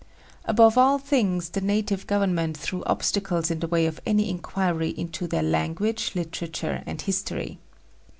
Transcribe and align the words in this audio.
Above 0.45 0.79
all 0.79 0.97
things, 0.97 1.49
the 1.49 1.61
native 1.61 2.07
Government 2.07 2.57
threw 2.57 2.83
obstacles 2.85 3.51
in 3.51 3.59
the 3.59 3.67
way 3.67 3.85
of 3.85 4.01
any 4.03 4.31
inquiry 4.31 4.89
into 4.97 5.27
their 5.27 5.43
language, 5.43 6.13
literature, 6.15 6.81
and 6.87 7.03
history. 7.03 7.59